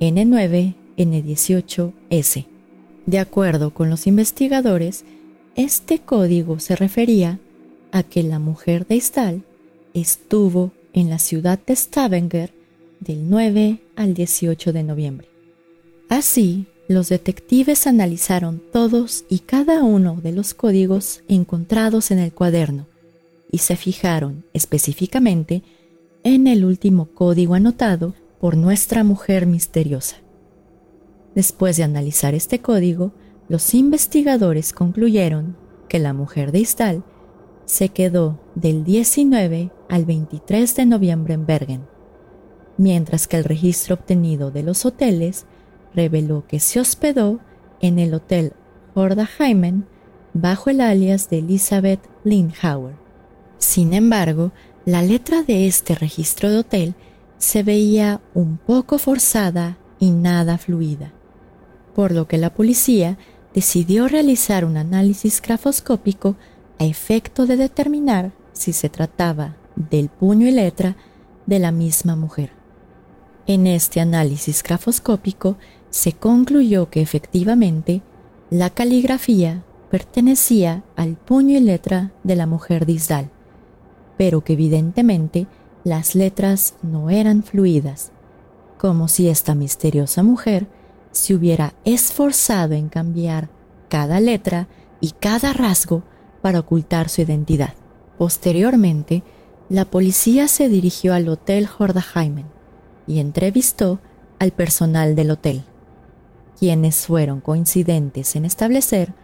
N9, 0.00 0.74
N18S. 0.96 2.46
De 3.06 3.18
acuerdo 3.18 3.72
con 3.72 3.90
los 3.90 4.06
investigadores, 4.06 5.04
este 5.56 5.98
código 5.98 6.58
se 6.58 6.76
refería 6.76 7.38
a 7.92 8.02
que 8.02 8.22
la 8.22 8.38
mujer 8.38 8.86
de 8.86 8.96
Istal 8.96 9.42
estuvo 9.94 10.72
en 10.92 11.10
la 11.10 11.18
ciudad 11.18 11.58
de 11.64 11.74
Stavanger 11.74 12.52
del 13.00 13.28
9 13.28 13.80
al 13.96 14.14
18 14.14 14.72
de 14.72 14.82
noviembre. 14.82 15.28
Así, 16.08 16.66
los 16.90 17.08
detectives 17.08 17.86
analizaron 17.86 18.60
todos 18.72 19.24
y 19.28 19.38
cada 19.38 19.84
uno 19.84 20.18
de 20.20 20.32
los 20.32 20.54
códigos 20.54 21.22
encontrados 21.28 22.10
en 22.10 22.18
el 22.18 22.32
cuaderno 22.32 22.86
y 23.48 23.58
se 23.58 23.76
fijaron 23.76 24.42
específicamente 24.54 25.62
en 26.24 26.48
el 26.48 26.64
último 26.64 27.06
código 27.06 27.54
anotado 27.54 28.14
por 28.40 28.56
nuestra 28.56 29.04
mujer 29.04 29.46
misteriosa. 29.46 30.16
Después 31.36 31.76
de 31.76 31.84
analizar 31.84 32.34
este 32.34 32.58
código, 32.58 33.12
los 33.48 33.72
investigadores 33.72 34.72
concluyeron 34.72 35.56
que 35.88 36.00
la 36.00 36.12
mujer 36.12 36.50
de 36.50 36.58
Istal 36.58 37.04
se 37.66 37.90
quedó 37.90 38.40
del 38.56 38.82
19 38.82 39.70
al 39.88 40.06
23 40.06 40.74
de 40.74 40.86
noviembre 40.86 41.34
en 41.34 41.46
Bergen, 41.46 41.82
mientras 42.78 43.28
que 43.28 43.36
el 43.36 43.44
registro 43.44 43.94
obtenido 43.94 44.50
de 44.50 44.64
los 44.64 44.84
hoteles 44.84 45.46
reveló 45.94 46.44
que 46.46 46.60
se 46.60 46.80
hospedó 46.80 47.40
en 47.80 47.98
el 47.98 48.14
Hotel 48.14 48.52
Hordaheimen 48.94 49.86
bajo 50.32 50.70
el 50.70 50.80
alias 50.80 51.28
de 51.30 51.38
Elizabeth 51.38 52.00
Lindhauer. 52.24 52.94
Sin 53.58 53.92
embargo, 53.94 54.52
la 54.84 55.02
letra 55.02 55.42
de 55.42 55.66
este 55.66 55.94
registro 55.94 56.50
de 56.50 56.58
hotel 56.58 56.94
se 57.38 57.62
veía 57.62 58.20
un 58.34 58.58
poco 58.58 58.98
forzada 58.98 59.78
y 59.98 60.10
nada 60.10 60.58
fluida, 60.58 61.12
por 61.94 62.12
lo 62.12 62.26
que 62.26 62.38
la 62.38 62.54
policía 62.54 63.18
decidió 63.54 64.08
realizar 64.08 64.64
un 64.64 64.76
análisis 64.76 65.42
grafoscópico 65.42 66.36
a 66.78 66.84
efecto 66.84 67.46
de 67.46 67.56
determinar 67.56 68.32
si 68.52 68.72
se 68.72 68.88
trataba 68.88 69.56
del 69.76 70.08
puño 70.08 70.46
y 70.46 70.52
letra 70.52 70.96
de 71.46 71.58
la 71.58 71.72
misma 71.72 72.16
mujer. 72.16 72.52
En 73.46 73.66
este 73.66 74.00
análisis 74.00 74.62
grafoscópico 74.62 75.56
se 75.90 76.12
concluyó 76.12 76.88
que 76.88 77.02
efectivamente 77.02 78.02
la 78.48 78.70
caligrafía 78.70 79.64
pertenecía 79.90 80.84
al 80.96 81.16
puño 81.16 81.58
y 81.58 81.60
letra 81.60 82.12
de 82.22 82.36
la 82.36 82.46
mujer 82.46 82.86
de 82.86 82.92
Isdal, 82.92 83.30
pero 84.16 84.42
que 84.42 84.52
evidentemente 84.52 85.46
las 85.82 86.14
letras 86.14 86.74
no 86.82 87.10
eran 87.10 87.42
fluidas, 87.42 88.12
como 88.78 89.08
si 89.08 89.28
esta 89.28 89.54
misteriosa 89.54 90.22
mujer 90.22 90.68
se 91.10 91.34
hubiera 91.34 91.74
esforzado 91.84 92.74
en 92.74 92.88
cambiar 92.88 93.48
cada 93.88 94.20
letra 94.20 94.68
y 95.00 95.10
cada 95.10 95.52
rasgo 95.52 96.04
para 96.40 96.60
ocultar 96.60 97.08
su 97.08 97.22
identidad. 97.22 97.74
Posteriormente, 98.16 99.24
la 99.68 99.84
policía 99.84 100.46
se 100.46 100.68
dirigió 100.68 101.14
al 101.14 101.28
Hotel 101.28 101.68
Hordaheimen 101.78 102.46
y 103.06 103.18
entrevistó 103.18 103.98
al 104.38 104.52
personal 104.52 105.16
del 105.16 105.32
hotel 105.32 105.64
quienes 106.60 107.06
fueron 107.06 107.40
coincidentes 107.40 108.36
en 108.36 108.44
establecer 108.44 109.14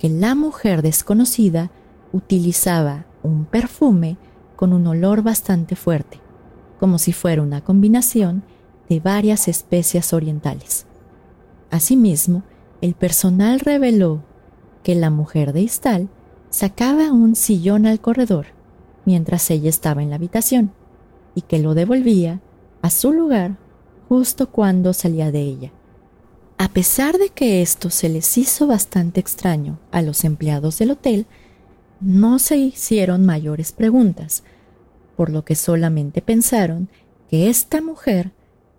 que 0.00 0.08
la 0.08 0.34
mujer 0.34 0.82
desconocida 0.82 1.70
utilizaba 2.12 3.06
un 3.22 3.44
perfume 3.44 4.16
con 4.56 4.72
un 4.72 4.88
olor 4.88 5.22
bastante 5.22 5.76
fuerte, 5.76 6.18
como 6.80 6.98
si 6.98 7.12
fuera 7.12 7.42
una 7.42 7.60
combinación 7.60 8.42
de 8.88 8.98
varias 8.98 9.46
especias 9.46 10.12
orientales. 10.12 10.84
Asimismo, 11.70 12.42
el 12.80 12.94
personal 12.94 13.60
reveló 13.60 14.24
que 14.82 14.96
la 14.96 15.10
mujer 15.10 15.52
de 15.52 15.60
Istal 15.60 16.08
sacaba 16.48 17.12
un 17.12 17.36
sillón 17.36 17.86
al 17.86 18.00
corredor 18.00 18.46
mientras 19.04 19.48
ella 19.52 19.68
estaba 19.68 20.02
en 20.02 20.10
la 20.10 20.16
habitación 20.16 20.72
y 21.36 21.42
que 21.42 21.60
lo 21.60 21.74
devolvía 21.74 22.40
a 22.82 22.90
su 22.90 23.12
lugar 23.12 23.58
justo 24.08 24.50
cuando 24.50 24.92
salía 24.92 25.30
de 25.30 25.42
ella. 25.42 25.72
A 26.60 26.68
pesar 26.68 27.16
de 27.16 27.30
que 27.30 27.62
esto 27.62 27.88
se 27.88 28.10
les 28.10 28.36
hizo 28.36 28.66
bastante 28.66 29.18
extraño 29.18 29.78
a 29.92 30.02
los 30.02 30.24
empleados 30.24 30.76
del 30.76 30.90
hotel, 30.90 31.24
no 32.02 32.38
se 32.38 32.58
hicieron 32.58 33.24
mayores 33.24 33.72
preguntas, 33.72 34.44
por 35.16 35.30
lo 35.30 35.42
que 35.42 35.54
solamente 35.54 36.20
pensaron 36.20 36.90
que 37.30 37.48
esta 37.48 37.80
mujer 37.80 38.32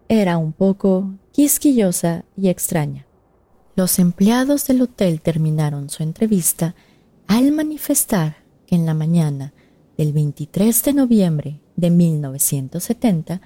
era 0.09 0.37
un 0.37 0.53
poco 0.53 1.15
quisquillosa 1.31 2.23
y 2.37 2.49
extraña. 2.49 3.07
Los 3.75 3.97
empleados 3.97 4.67
del 4.67 4.83
hotel 4.83 5.19
terminaron 5.19 5.89
su 5.89 6.03
entrevista 6.03 6.75
al 7.25 7.51
manifestar 7.51 8.43
que 8.67 8.75
en 8.75 8.85
la 8.85 8.93
mañana 8.93 9.55
del 9.97 10.13
23 10.13 10.83
de 10.83 10.93
noviembre 10.93 11.61
de 11.77 11.89
1970, 11.89 13.41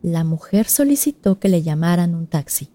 la 0.00 0.22
mujer 0.22 0.68
solicitó 0.68 1.40
que 1.40 1.48
le 1.48 1.62
llamaran 1.62 2.14
un 2.14 2.28
taxi 2.28 2.68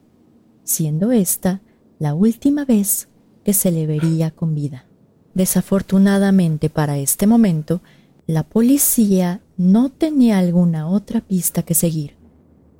siendo 0.69 1.11
esta 1.11 1.61
la 1.97 2.13
última 2.13 2.63
vez 2.63 3.09
que 3.43 3.53
se 3.53 3.71
le 3.71 3.87
vería 3.87 4.31
con 4.31 4.55
vida. 4.55 4.85
Desafortunadamente 5.33 6.69
para 6.69 6.97
este 6.97 7.27
momento, 7.27 7.81
la 8.27 8.43
policía 8.43 9.41
no 9.57 9.89
tenía 9.89 10.37
alguna 10.37 10.87
otra 10.87 11.21
pista 11.21 11.63
que 11.63 11.73
seguir, 11.73 12.15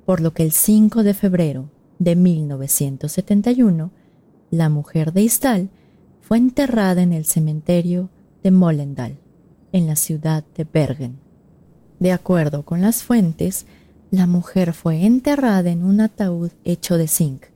por 0.06 0.20
lo 0.20 0.32
que 0.32 0.44
el 0.44 0.52
5 0.52 1.02
de 1.02 1.14
febrero 1.14 1.70
de 1.98 2.16
1971, 2.16 3.90
la 4.50 4.68
mujer 4.68 5.12
de 5.12 5.22
Istal 5.22 5.70
fue 6.20 6.38
enterrada 6.38 7.02
en 7.02 7.12
el 7.12 7.24
cementerio 7.24 8.08
de 8.42 8.52
Mollendal, 8.52 9.18
en 9.72 9.86
la 9.86 9.96
ciudad 9.96 10.44
de 10.56 10.64
Bergen. 10.64 11.18
De 11.98 12.12
acuerdo 12.12 12.64
con 12.64 12.80
las 12.80 13.02
fuentes, 13.02 13.66
la 14.10 14.26
mujer 14.26 14.72
fue 14.72 15.04
enterrada 15.04 15.70
en 15.70 15.84
un 15.84 16.00
ataúd 16.00 16.50
hecho 16.64 16.96
de 16.96 17.06
zinc, 17.06 17.46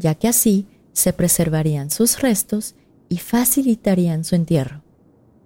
ya 0.00 0.16
que 0.16 0.26
así 0.26 0.66
se 0.92 1.12
preservarían 1.12 1.90
sus 1.90 2.20
restos 2.20 2.74
y 3.08 3.18
facilitarían 3.18 4.24
su 4.24 4.34
entierro. 4.34 4.82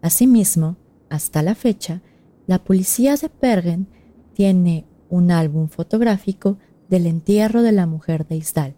Asimismo, 0.01 0.77
hasta 1.11 1.43
la 1.43 1.55
fecha, 1.55 2.01
la 2.47 2.63
policía 2.63 3.17
de 3.17 3.31
Bergen 3.41 3.87
tiene 4.33 4.87
un 5.09 5.31
álbum 5.31 5.69
fotográfico 5.69 6.59
del 6.89 7.07
entierro 7.07 7.63
de 7.63 7.73
la 7.73 7.87
mujer 7.87 8.27
de 8.27 8.37
Isdal, 8.37 8.75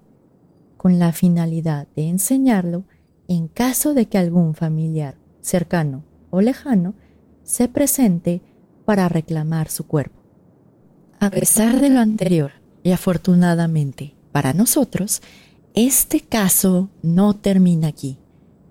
con 0.76 0.98
la 0.98 1.12
finalidad 1.12 1.88
de 1.94 2.08
enseñarlo 2.08 2.84
en 3.28 3.48
caso 3.48 3.94
de 3.94 4.06
que 4.06 4.18
algún 4.18 4.54
familiar 4.54 5.16
cercano 5.40 6.04
o 6.30 6.40
lejano 6.40 6.94
se 7.42 7.68
presente 7.68 8.42
para 8.84 9.08
reclamar 9.08 9.68
su 9.68 9.86
cuerpo. 9.86 10.20
A 11.18 11.30
pesar 11.30 11.80
de 11.80 11.90
lo 11.90 12.00
anterior, 12.00 12.52
y 12.82 12.92
afortunadamente 12.92 14.14
para 14.30 14.52
nosotros, 14.52 15.22
este 15.76 16.22
caso 16.22 16.88
no 17.02 17.34
termina 17.34 17.88
aquí, 17.88 18.18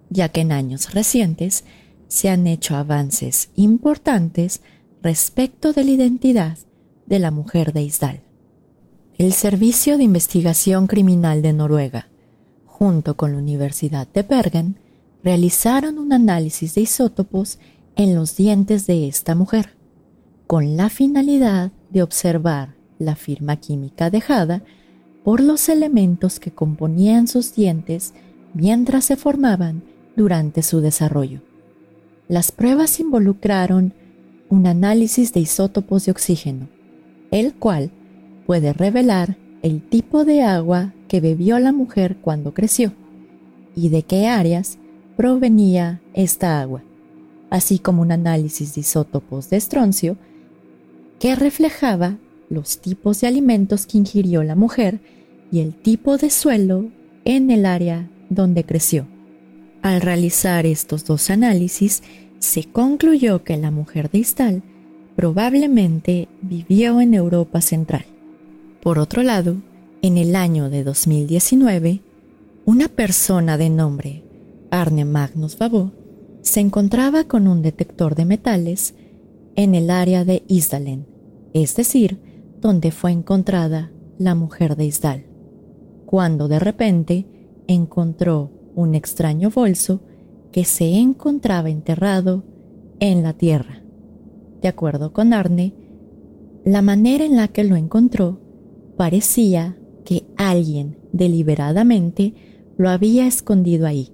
ya 0.10 0.30
que 0.30 0.41
en 0.41 0.52
años 0.52 0.91
recientes 0.94 1.63
se 2.08 2.30
han 2.30 2.48
hecho 2.48 2.76
avances 2.76 3.52
importantes 3.56 4.62
respecto 5.04 5.72
de 5.72 5.84
la 5.84 5.91
identidad 5.91 6.58
de 7.06 7.20
la 7.20 7.30
mujer 7.30 7.74
de 7.74 7.84
Isdal. 7.84 8.22
El 9.20 9.34
Servicio 9.34 10.00
de 10.00 10.04
Investigación 10.04 10.88
Criminal 10.88 11.44
de 11.44 11.54
Noruega, 11.54 12.10
junto 12.65 13.15
con 13.15 13.34
la 13.34 13.38
Universidad 13.38 14.08
de 14.08 14.24
Bergen, 14.24 14.80
realizaron 15.24 16.00
un 16.00 16.12
análisis 16.12 16.74
de 16.74 16.82
isótopos 16.82 17.60
en 17.96 18.15
los 18.15 18.36
dientes 18.36 18.88
de 18.88 19.08
esta 19.08 19.36
mujer, 19.36 19.78
con 20.48 20.76
la 20.76 20.89
finalidad 20.89 21.72
de 21.91 22.02
observar 22.02 22.76
la 22.98 23.15
firma 23.15 23.58
química 23.58 24.10
dejada 24.10 24.63
por 25.26 25.42
los 25.42 25.70
elementos 25.70 26.40
que 26.40 26.52
componían 26.52 27.28
sus 27.28 27.56
dientes 27.56 28.14
mientras 28.54 29.06
se 29.06 29.16
formaban 29.16 29.82
durante 30.16 30.62
su 30.62 30.82
desarrollo. 30.82 31.42
Las 32.28 32.52
pruebas 32.52 33.00
involucraron 33.00 33.96
un 34.50 34.68
análisis 34.68 35.34
de 35.34 35.40
isótopos 35.40 36.06
de 36.06 36.12
oxígeno, 36.12 36.70
el 37.32 37.56
cual 37.56 37.90
puede 38.46 38.72
revelar 38.72 39.36
el 39.64 39.82
tipo 39.82 40.26
de 40.26 40.44
agua 40.44 40.94
que 41.08 41.22
bebió 41.22 41.58
la 41.58 41.72
mujer 41.72 42.18
cuando 42.22 42.54
creció 42.54 42.94
y 43.76 43.90
de 43.90 44.04
qué 44.04 44.28
áreas 44.28 44.78
provenía 45.18 46.02
esta 46.14 46.62
agua, 46.62 46.84
así 47.50 47.80
como 47.80 48.04
un 48.04 48.12
análisis 48.12 48.76
de 48.76 48.82
isótopos 48.82 49.50
de 49.50 49.58
estroncio 49.58 50.18
que 51.18 51.36
reflejaba 51.36 52.20
los 52.48 52.78
tipos 52.78 53.22
de 53.22 53.28
alimentos 53.28 53.88
que 53.88 53.98
ingirió 53.98 54.44
la 54.44 54.56
mujer 54.56 55.00
y 55.52 55.60
el 55.60 55.74
tipo 55.74 56.18
de 56.18 56.30
suelo 56.30 56.90
en 57.24 57.52
el 57.52 57.66
área 57.66 58.10
donde 58.30 58.64
creció. 58.64 59.08
Al 59.82 60.02
realizar 60.02 60.66
estos 60.66 61.06
dos 61.06 61.30
análisis, 61.30 62.02
se 62.40 62.64
concluyó 62.66 63.44
que 63.44 63.58
la 63.58 63.72
mujer 63.72 64.10
de 64.10 64.20
Istal 64.20 64.64
probablemente 65.16 66.28
vivió 66.42 67.02
en 67.02 67.14
Europa 67.14 67.62
Central. 67.62 68.06
Por 68.82 69.00
otro 69.00 69.24
lado, 69.24 69.58
en 70.02 70.18
el 70.18 70.36
año 70.36 70.70
de 70.70 70.84
2019, 70.84 72.02
una 72.66 72.88
persona 72.88 73.58
de 73.58 73.70
nombre 73.70 74.24
Arne 74.72 75.06
Magnus 75.06 75.58
Babó 75.58 75.92
se 76.42 76.60
encontraba 76.60 77.24
con 77.24 77.48
un 77.48 77.62
detector 77.62 78.16
de 78.16 78.26
metales 78.26 78.94
en 79.56 79.74
el 79.74 79.90
área 79.90 80.26
de 80.26 80.44
Isdalen, 80.48 81.08
es 81.54 81.76
decir, 81.76 82.20
donde 82.62 82.92
fue 82.92 83.12
encontrada 83.12 83.92
la 84.18 84.36
mujer 84.36 84.76
de 84.76 84.86
Isdal, 84.86 85.26
cuando 86.15 86.47
de 86.47 86.60
repente 86.60 87.25
encontró 87.67 88.49
un 88.73 88.95
extraño 88.95 89.49
bolso 89.49 89.99
que 90.54 90.63
se 90.63 90.97
encontraba 90.97 91.69
enterrado 91.69 92.45
en 93.01 93.21
la 93.21 93.34
tierra. 93.34 93.84
De 94.62 94.69
acuerdo 94.69 95.12
con 95.12 95.34
Arne, 95.34 95.73
la 96.63 96.82
manera 96.82 97.25
en 97.25 97.36
la 97.36 97.49
que 97.49 97.65
lo 97.65 97.75
encontró 97.75 98.39
parecía 98.95 99.78
que 100.06 100.25
alguien 100.38 100.99
deliberadamente 101.12 102.34
lo 102.78 102.88
había 102.88 103.28
escondido 103.28 103.86
ahí. 103.86 104.13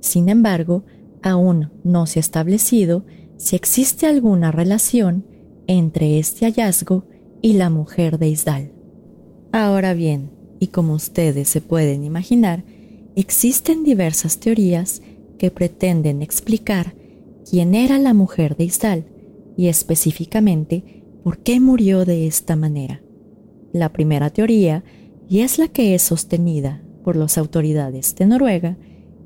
Sin 0.00 0.28
embargo, 0.28 0.84
aún 1.22 1.70
no 1.82 2.04
se 2.04 2.18
ha 2.18 2.20
establecido 2.20 3.06
si 3.38 3.56
existe 3.56 4.06
alguna 4.06 4.52
relación 4.52 5.24
entre 5.66 6.18
este 6.18 6.44
hallazgo 6.44 7.06
y 7.40 7.54
la 7.54 7.70
mujer 7.70 8.18
de 8.18 8.28
Isdal. 8.28 8.72
Ahora 9.50 9.94
bien, 9.94 10.41
y 10.62 10.68
como 10.68 10.94
ustedes 10.94 11.48
se 11.48 11.60
pueden 11.60 12.04
imaginar, 12.04 12.62
existen 13.16 13.82
diversas 13.82 14.38
teorías 14.38 15.02
que 15.36 15.50
pretenden 15.50 16.22
explicar 16.22 16.94
quién 17.50 17.74
era 17.74 17.98
la 17.98 18.14
mujer 18.14 18.56
de 18.56 18.62
Isdal 18.62 19.04
y 19.56 19.66
específicamente 19.66 21.02
por 21.24 21.38
qué 21.38 21.58
murió 21.58 22.04
de 22.04 22.28
esta 22.28 22.54
manera. 22.54 23.02
La 23.72 23.92
primera 23.92 24.30
teoría, 24.30 24.84
y 25.28 25.40
es 25.40 25.58
la 25.58 25.66
que 25.66 25.96
es 25.96 26.02
sostenida 26.02 26.80
por 27.02 27.16
las 27.16 27.38
autoridades 27.38 28.14
de 28.14 28.26
Noruega, 28.26 28.76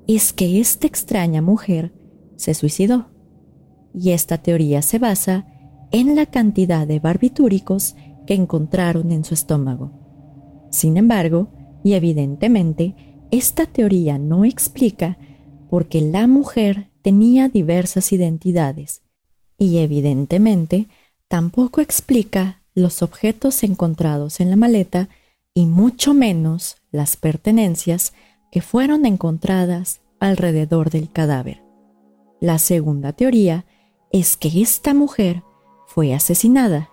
es 0.07 0.33
que 0.33 0.59
esta 0.59 0.87
extraña 0.87 1.42
mujer 1.42 1.92
se 2.37 2.55
suicidó. 2.55 3.09
Y 3.92 4.12
esta 4.12 4.38
teoría 4.38 4.81
se 4.81 4.99
basa 4.99 5.46
en 5.90 6.16
la 6.16 6.25
cantidad 6.25 6.87
de 6.87 6.99
barbitúricos 6.99 7.94
que 8.27 8.33
encontraron 8.33 9.12
en 9.12 9.22
su 9.22 9.35
estómago. 9.35 10.05
Sin 10.70 10.96
embargo, 10.96 11.48
y 11.83 11.94
evidentemente, 11.94 12.94
esta 13.31 13.66
teoría 13.66 14.18
no 14.18 14.44
explica 14.44 15.18
por 15.68 15.87
qué 15.87 16.00
la 16.00 16.26
mujer 16.26 16.90
tenía 17.02 17.48
diversas 17.48 18.12
identidades 18.12 19.02
y 19.59 19.79
evidentemente 19.79 20.88
tampoco 21.29 21.81
explica 21.81 22.62
los 22.74 23.02
objetos 23.02 23.62
encontrados 23.62 24.40
en 24.40 24.50
la 24.50 24.57
maleta 24.57 25.09
y 25.55 25.66
mucho 25.66 26.14
menos 26.14 26.76
las 26.90 27.16
pertenencias 27.16 28.12
que 28.52 28.61
fueron 28.61 29.07
encontradas 29.07 30.00
alrededor 30.20 30.90
del 30.90 31.11
cadáver. 31.11 31.62
La 32.40 32.59
segunda 32.59 33.12
teoría 33.12 33.64
es 34.12 34.37
que 34.37 34.61
esta 34.61 34.94
mujer 34.94 35.42
fue 35.87 36.14
asesinada 36.14 36.90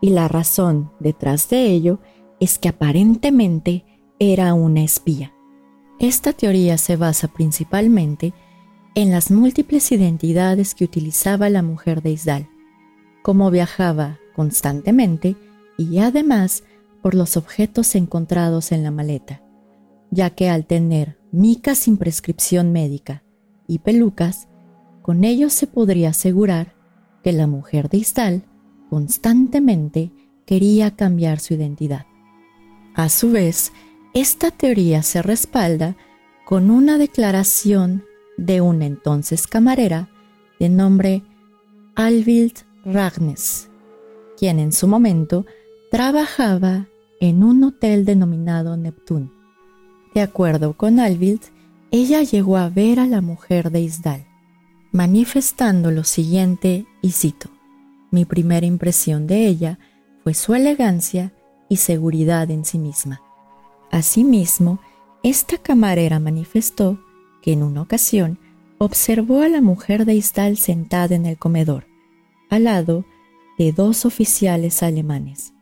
y 0.00 0.10
la 0.10 0.28
razón 0.28 0.90
detrás 1.00 1.48
de 1.48 1.66
ello 1.66 1.98
es 2.00 2.19
que 2.58 2.68
aparentemente 2.68 3.84
era 4.18 4.54
una 4.54 4.82
espía. 4.82 5.32
Esta 5.98 6.32
teoría 6.32 6.78
se 6.78 6.96
basa 6.96 7.28
principalmente 7.28 8.32
en 8.94 9.10
las 9.10 9.30
múltiples 9.30 9.92
identidades 9.92 10.74
que 10.74 10.84
utilizaba 10.84 11.50
la 11.50 11.62
mujer 11.62 12.02
de 12.02 12.10
Isdal, 12.10 12.48
cómo 13.22 13.50
viajaba 13.50 14.18
constantemente 14.34 15.36
y 15.78 15.98
además 15.98 16.64
por 17.02 17.14
los 17.14 17.36
objetos 17.36 17.94
encontrados 17.94 18.72
en 18.72 18.82
la 18.82 18.90
maleta, 18.90 19.42
ya 20.10 20.30
que 20.30 20.48
al 20.48 20.66
tener 20.66 21.18
micas 21.30 21.78
sin 21.78 21.98
prescripción 21.98 22.72
médica 22.72 23.22
y 23.66 23.78
pelucas, 23.78 24.48
con 25.02 25.24
ello 25.24 25.50
se 25.50 25.66
podría 25.66 26.10
asegurar 26.10 26.74
que 27.22 27.32
la 27.32 27.46
mujer 27.46 27.88
de 27.88 27.98
Istal 27.98 28.44
constantemente 28.88 30.10
quería 30.46 30.96
cambiar 30.96 31.38
su 31.38 31.54
identidad. 31.54 32.06
A 33.00 33.08
su 33.08 33.30
vez, 33.30 33.72
esta 34.12 34.50
teoría 34.50 35.02
se 35.02 35.22
respalda 35.22 35.96
con 36.44 36.70
una 36.70 36.98
declaración 36.98 38.04
de 38.36 38.60
una 38.60 38.84
entonces 38.84 39.46
camarera 39.46 40.10
de 40.58 40.68
nombre 40.68 41.22
Alvild 41.94 42.58
Ragnes, 42.84 43.70
quien 44.36 44.58
en 44.58 44.70
su 44.72 44.86
momento 44.86 45.46
trabajaba 45.90 46.88
en 47.22 47.42
un 47.42 47.64
hotel 47.64 48.04
denominado 48.04 48.76
Neptune. 48.76 49.30
De 50.14 50.20
acuerdo 50.20 50.74
con 50.74 51.00
Alvild, 51.00 51.40
ella 51.90 52.22
llegó 52.22 52.58
a 52.58 52.68
ver 52.68 53.00
a 53.00 53.06
la 53.06 53.22
mujer 53.22 53.70
de 53.70 53.80
Isdal, 53.80 54.26
manifestando 54.92 55.90
lo 55.90 56.04
siguiente, 56.04 56.84
y 57.00 57.12
cito, 57.12 57.48
mi 58.10 58.26
primera 58.26 58.66
impresión 58.66 59.26
de 59.26 59.46
ella 59.46 59.78
fue 60.22 60.34
su 60.34 60.54
elegancia 60.54 61.32
y 61.70 61.76
seguridad 61.76 62.50
en 62.50 62.66
sí 62.66 62.78
misma. 62.78 63.22
Asimismo, 63.90 64.80
esta 65.22 65.56
camarera 65.56 66.20
manifestó 66.20 66.98
que 67.40 67.52
en 67.52 67.62
una 67.62 67.80
ocasión 67.80 68.38
observó 68.76 69.40
a 69.40 69.48
la 69.48 69.62
mujer 69.62 70.04
de 70.04 70.14
Isdal 70.14 70.58
sentada 70.58 71.14
en 71.14 71.24
el 71.24 71.38
comedor, 71.38 71.86
al 72.50 72.64
lado 72.64 73.06
de 73.56 73.72
dos 73.72 74.04
oficiales 74.04 74.82
alemanes. 74.82 75.54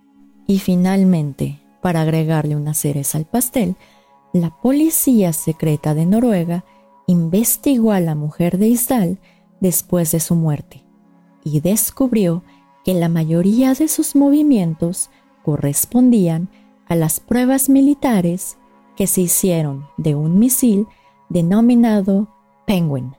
Y 0.46 0.58
finalmente, 0.58 1.60
para 1.82 2.02
agregarle 2.02 2.56
una 2.56 2.74
cereza 2.74 3.18
al 3.18 3.26
pastel, 3.26 3.76
la 4.32 4.50
policía 4.60 5.32
secreta 5.32 5.94
de 5.94 6.06
Noruega 6.06 6.64
investigó 7.06 7.92
a 7.92 8.00
la 8.00 8.14
mujer 8.14 8.58
de 8.58 8.68
Isdal 8.68 9.18
después 9.60 10.12
de 10.12 10.20
su 10.20 10.34
muerte 10.34 10.84
y 11.44 11.60
descubrió 11.60 12.44
que 12.84 12.94
la 12.94 13.08
mayoría 13.08 13.74
de 13.74 13.88
sus 13.88 14.14
movimientos 14.14 15.10
correspondían 15.48 16.50
a 16.88 16.94
las 16.94 17.20
pruebas 17.20 17.70
militares 17.70 18.58
que 18.98 19.06
se 19.06 19.22
hicieron 19.22 19.86
de 19.96 20.14
un 20.14 20.38
misil 20.38 20.86
denominado 21.30 22.28
Penguin. 22.66 23.14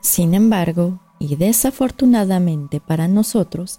Sin 0.00 0.34
embargo, 0.34 0.98
y 1.20 1.36
desafortunadamente 1.36 2.80
para 2.80 3.06
nosotros, 3.06 3.78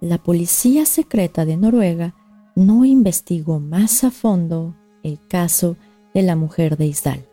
la 0.00 0.18
policía 0.18 0.86
secreta 0.86 1.44
de 1.44 1.56
Noruega 1.56 2.14
no 2.54 2.84
investigó 2.84 3.58
más 3.58 4.04
a 4.04 4.12
fondo 4.12 4.76
el 5.02 5.18
caso 5.26 5.76
de 6.14 6.22
la 6.22 6.36
mujer 6.36 6.76
de 6.76 6.86
Isdal. 6.86 7.26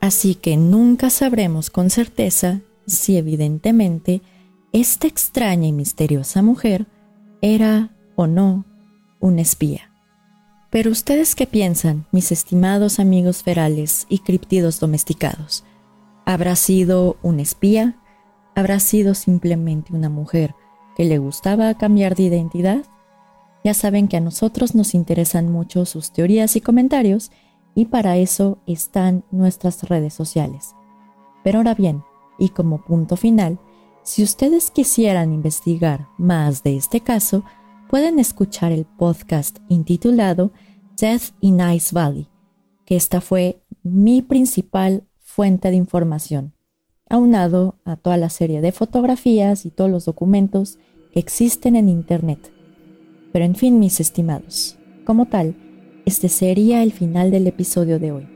Así 0.00 0.36
que 0.36 0.56
nunca 0.56 1.10
sabremos 1.10 1.70
con 1.70 1.90
certeza 1.90 2.60
si 2.86 3.16
evidentemente 3.16 4.22
esta 4.72 5.08
extraña 5.08 5.66
y 5.66 5.72
misteriosa 5.72 6.40
mujer 6.40 6.86
era 7.42 7.90
o 8.14 8.28
no 8.28 8.64
un 9.24 9.38
espía. 9.38 9.90
Pero 10.68 10.90
ustedes 10.90 11.34
qué 11.34 11.46
piensan, 11.46 12.04
mis 12.12 12.30
estimados 12.30 13.00
amigos 13.00 13.42
ferales 13.42 14.04
y 14.10 14.18
criptidos 14.18 14.80
domesticados? 14.80 15.64
¿Habrá 16.26 16.56
sido 16.56 17.16
un 17.22 17.40
espía? 17.40 17.96
¿Habrá 18.54 18.80
sido 18.80 19.14
simplemente 19.14 19.94
una 19.94 20.10
mujer 20.10 20.54
que 20.94 21.06
le 21.06 21.16
gustaba 21.16 21.72
cambiar 21.72 22.14
de 22.16 22.24
identidad? 22.24 22.84
Ya 23.64 23.72
saben 23.72 24.08
que 24.08 24.18
a 24.18 24.20
nosotros 24.20 24.74
nos 24.74 24.94
interesan 24.94 25.50
mucho 25.50 25.86
sus 25.86 26.12
teorías 26.12 26.54
y 26.54 26.60
comentarios 26.60 27.30
y 27.74 27.86
para 27.86 28.18
eso 28.18 28.58
están 28.66 29.24
nuestras 29.30 29.84
redes 29.84 30.12
sociales. 30.12 30.74
Pero 31.42 31.58
ahora 31.58 31.74
bien, 31.74 32.04
y 32.38 32.50
como 32.50 32.84
punto 32.84 33.16
final, 33.16 33.58
si 34.02 34.22
ustedes 34.22 34.70
quisieran 34.70 35.32
investigar 35.32 36.08
más 36.18 36.62
de 36.62 36.76
este 36.76 37.00
caso, 37.00 37.42
pueden 37.94 38.18
escuchar 38.18 38.72
el 38.72 38.86
podcast 38.86 39.58
intitulado 39.68 40.50
Death 41.00 41.30
in 41.40 41.60
Ice 41.60 41.94
Valley, 41.94 42.26
que 42.84 42.96
esta 42.96 43.20
fue 43.20 43.62
mi 43.84 44.20
principal 44.20 45.04
fuente 45.20 45.70
de 45.70 45.76
información, 45.76 46.54
aunado 47.08 47.78
a 47.84 47.94
toda 47.94 48.16
la 48.16 48.30
serie 48.30 48.60
de 48.60 48.72
fotografías 48.72 49.64
y 49.64 49.70
todos 49.70 49.92
los 49.92 50.06
documentos 50.06 50.80
que 51.12 51.20
existen 51.20 51.76
en 51.76 51.88
Internet. 51.88 52.52
Pero 53.32 53.44
en 53.44 53.54
fin, 53.54 53.78
mis 53.78 54.00
estimados, 54.00 54.76
como 55.04 55.26
tal, 55.26 55.54
este 56.04 56.28
sería 56.28 56.82
el 56.82 56.90
final 56.90 57.30
del 57.30 57.46
episodio 57.46 58.00
de 58.00 58.10
hoy. 58.10 58.28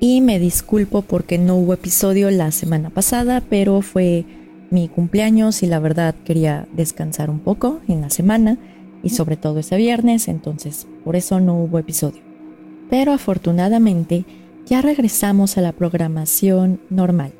Y 0.00 0.22
me 0.22 0.40
disculpo 0.40 1.02
porque 1.02 1.38
no 1.38 1.54
hubo 1.54 1.74
episodio 1.74 2.32
la 2.32 2.50
semana 2.50 2.90
pasada, 2.90 3.44
pero 3.48 3.80
fue 3.80 4.24
mi 4.72 4.88
cumpleaños 4.88 5.62
y 5.62 5.66
la 5.66 5.78
verdad 5.78 6.14
quería 6.24 6.66
descansar 6.72 7.30
un 7.30 7.38
poco 7.38 7.80
en 7.86 8.00
la 8.00 8.10
semana 8.10 8.58
y 9.02 9.10
sobre 9.10 9.36
todo 9.36 9.58
ese 9.58 9.76
viernes, 9.76 10.28
entonces 10.28 10.86
por 11.04 11.14
eso 11.14 11.40
no 11.40 11.56
hubo 11.56 11.78
episodio. 11.78 12.22
Pero 12.88 13.12
afortunadamente 13.12 14.24
ya 14.66 14.80
regresamos 14.80 15.58
a 15.58 15.60
la 15.60 15.72
programación 15.72 16.80
normal. 16.88 17.32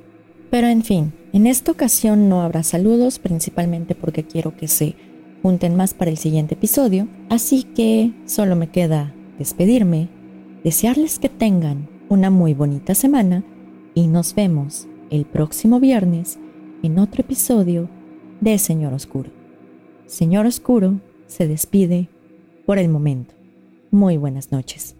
Pero 0.50 0.66
en 0.66 0.82
fin, 0.82 1.12
en 1.32 1.46
esta 1.46 1.72
ocasión 1.72 2.28
no 2.28 2.42
habrá 2.42 2.62
saludos, 2.62 3.18
principalmente 3.18 3.94
porque 3.94 4.24
quiero 4.24 4.54
que 4.54 4.68
se 4.68 4.94
junten 5.42 5.74
más 5.74 5.94
para 5.94 6.10
el 6.10 6.18
siguiente 6.18 6.54
episodio, 6.54 7.08
así 7.30 7.62
que 7.62 8.12
solo 8.26 8.56
me 8.56 8.68
queda 8.68 9.14
despedirme, 9.38 10.08
desearles 10.62 11.18
que 11.18 11.30
tengan 11.30 11.88
una 12.08 12.28
muy 12.28 12.52
bonita 12.52 12.94
semana 12.94 13.42
y 13.94 14.06
nos 14.06 14.34
vemos 14.34 14.86
el 15.10 15.24
próximo 15.24 15.80
viernes 15.80 16.38
en 16.82 16.98
otro 16.98 17.22
episodio 17.22 17.88
de 18.40 18.58
Señor 18.58 18.92
Oscuro. 18.92 19.30
Señor 20.06 20.46
Oscuro 20.46 21.00
se 21.26 21.46
despide 21.46 22.08
por 22.66 22.78
el 22.78 22.88
momento. 22.88 23.34
Muy 23.90 24.16
buenas 24.16 24.50
noches. 24.50 24.96